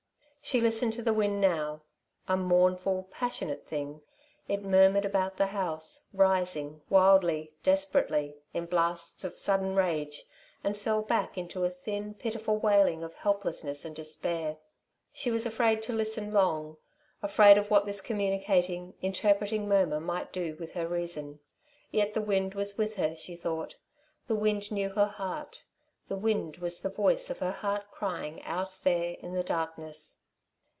She 0.43 0.59
listened 0.59 0.91
to 0.93 1.03
the 1.03 1.13
wind 1.13 1.39
now. 1.39 1.83
A 2.27 2.35
mournful, 2.35 3.07
passionate 3.11 3.65
thing, 3.67 4.01
it 4.49 4.63
murmured 4.63 5.05
about 5.05 5.37
the 5.37 5.45
house, 5.45 6.09
rising 6.13 6.81
wildly, 6.89 7.53
desperately, 7.63 8.35
in 8.53 8.65
blasts 8.65 9.23
of 9.23 9.37
sudden 9.39 9.75
rage, 9.77 10.23
and 10.63 10.75
fell 10.75 11.03
back 11.03 11.37
into 11.37 11.63
a 11.63 11.69
thin, 11.69 12.15
pitiful 12.15 12.57
wailing 12.57 13.01
of 13.03 13.13
helplessness 13.13 13.85
and 13.85 13.95
despair. 13.95 14.57
She 15.13 15.29
was 15.31 15.45
afraid 15.45 15.81
to 15.83 15.93
listen 15.93 16.33
long, 16.33 16.75
afraid 17.21 17.57
of 17.57 17.69
what 17.71 17.85
this 17.85 18.01
communicating, 18.01 18.93
interpreting 19.01 19.69
murmur 19.69 19.99
might 20.01 20.33
do 20.33 20.57
with 20.59 20.73
her 20.73 20.87
reason. 20.87 21.39
Yet 21.91 22.13
the 22.15 22.19
wind 22.21 22.55
was 22.55 22.77
with 22.79 22.95
her, 22.97 23.15
she 23.15 23.35
thought. 23.37 23.75
The 24.27 24.35
wind 24.35 24.69
knew 24.71 24.89
her 24.89 25.05
heart 25.07 25.63
the 26.09 26.17
wind 26.17 26.57
was 26.57 26.79
the 26.79 26.89
voice 26.89 27.29
of 27.29 27.37
her 27.37 27.51
heart 27.51 27.89
crying 27.91 28.43
out 28.43 28.75
there 28.83 29.15
in 29.21 29.33
the 29.33 29.43
darkness. 29.45 30.17